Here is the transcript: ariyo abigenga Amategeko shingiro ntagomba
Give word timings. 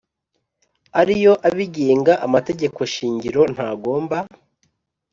ariyo 1.01 1.33
abigenga 1.47 2.13
Amategeko 2.25 2.79
shingiro 2.93 3.41
ntagomba 3.53 4.17